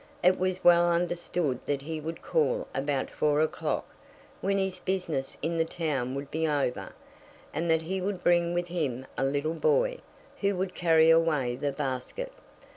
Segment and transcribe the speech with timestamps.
[0.23, 3.85] It was well understood that he would call about four o'clock,
[4.39, 6.93] when his business in the town would be over;
[7.53, 9.99] and that he would bring with him a little boy,
[10.39, 12.33] who would carry away the basket.